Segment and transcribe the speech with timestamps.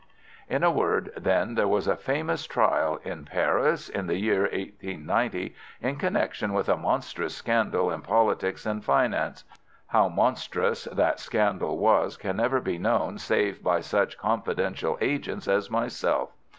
[0.49, 5.53] "In a word, then, there was a famous trial in Paris, in the year 1890,
[5.79, 9.43] in connection with a monstrous scandal in politics and finance.
[9.89, 15.69] How monstrous that scandal was can never be known save by such confidential agents as
[15.69, 16.31] myself.